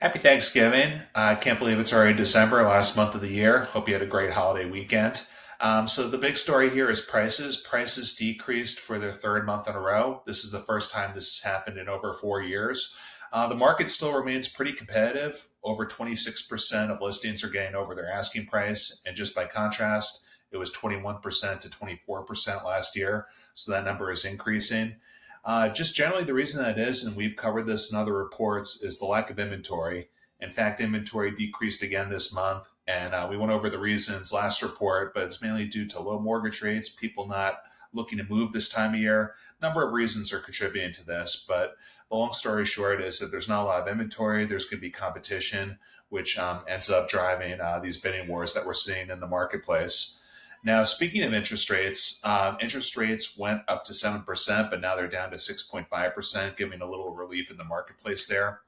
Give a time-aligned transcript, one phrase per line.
[0.00, 0.98] Happy Thanksgiving.
[1.14, 3.64] I can't believe it's already December, last month of the year.
[3.64, 5.26] Hope you had a great holiday weekend.
[5.60, 7.58] Um, so, the big story here is prices.
[7.58, 10.22] Prices decreased for their third month in a row.
[10.24, 12.96] This is the first time this has happened in over four years.
[13.30, 15.50] Uh, the market still remains pretty competitive.
[15.62, 19.02] Over 26% of listings are getting over their asking price.
[19.06, 23.26] And just by contrast, it was 21% to 24% last year.
[23.52, 24.96] So, that number is increasing.
[25.44, 28.98] Uh, just generally, the reason that is, and we've covered this in other reports, is
[28.98, 30.08] the lack of inventory.
[30.40, 34.62] In fact, inventory decreased again this month, and uh, we went over the reasons last
[34.62, 38.68] report, but it's mainly due to low mortgage rates, people not looking to move this
[38.68, 39.34] time of year.
[39.60, 41.76] A number of reasons are contributing to this, but
[42.08, 44.44] the long story short is that there's not a lot of inventory.
[44.44, 48.66] There's going to be competition, which um, ends up driving uh, these bidding wars that
[48.66, 50.19] we're seeing in the marketplace.
[50.62, 55.08] Now, speaking of interest rates, um, interest rates went up to 7%, but now they're
[55.08, 58.60] down to 6.5%, giving a little relief in the marketplace there.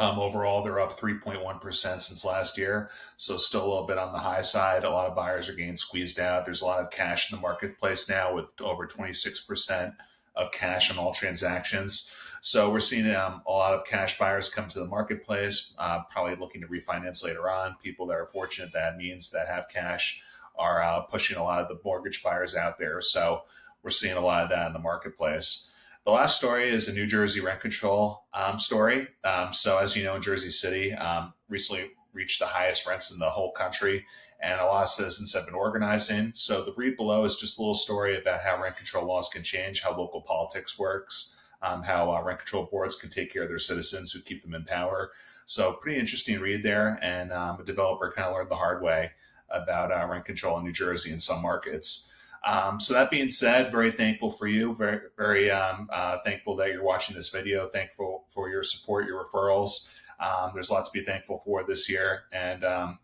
[0.00, 2.90] Um, overall, they're up 3.1% since last year.
[3.18, 4.84] So, still a little bit on the high side.
[4.84, 6.44] A lot of buyers are getting squeezed out.
[6.44, 9.94] There's a lot of cash in the marketplace now with over 26%
[10.34, 12.16] of cash in all transactions.
[12.40, 16.36] So, we're seeing um, a lot of cash buyers come to the marketplace, uh, probably
[16.36, 17.76] looking to refinance later on.
[17.82, 20.22] People that are fortunate that means that have cash
[20.56, 23.00] are uh, pushing a lot of the mortgage buyers out there.
[23.00, 23.42] So
[23.82, 25.72] we're seeing a lot of that in the marketplace.
[26.04, 29.06] The last story is a New Jersey rent control um, story.
[29.22, 33.20] Um, so, as you know, in Jersey City, um, recently reached the highest rents in
[33.20, 34.04] the whole country,
[34.40, 36.32] and a lot of citizens have been organizing.
[36.34, 39.44] So, the read below is just a little story about how rent control laws can
[39.44, 43.48] change, how local politics works, um, how uh, rent control boards can take care of
[43.48, 45.12] their citizens who keep them in power.
[45.46, 49.12] So, pretty interesting read there, and um, a developer kind of learned the hard way
[49.52, 52.12] about uh, rent control in New Jersey in some markets.
[52.44, 54.74] Um, so that being said, very thankful for you.
[54.74, 57.68] Very, very um, uh, thankful that you're watching this video.
[57.68, 59.92] Thankful for your support, your referrals.
[60.18, 62.98] Um, there's lots to be thankful for this year, and um,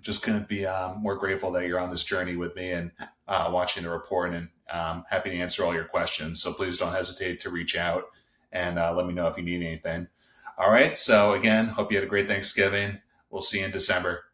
[0.00, 2.92] just couldn't be um, more grateful that you're on this journey with me and
[3.26, 4.32] uh, watching the report.
[4.32, 6.42] And um, happy to answer all your questions.
[6.42, 8.04] So please don't hesitate to reach out
[8.52, 10.08] and uh, let me know if you need anything.
[10.56, 10.96] All right.
[10.96, 13.00] So again, hope you had a great Thanksgiving.
[13.30, 14.24] We'll see you in December.